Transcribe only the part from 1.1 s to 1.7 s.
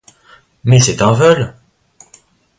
vol!